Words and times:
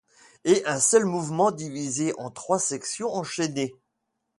En 0.47 0.55
un 0.65 0.79
seul 0.79 1.05
mouvement 1.05 1.51
divisé 1.51 2.11
en 2.17 2.31
trois 2.31 2.57
sections 2.57 3.13
enchaînées. 3.13 3.75